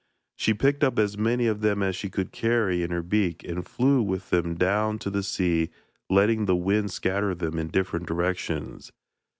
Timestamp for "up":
0.83-0.97